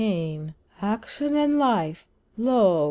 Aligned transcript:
Action 0.81 1.35
and 1.35 1.59
Life 1.59 2.07
lo! 2.35 2.79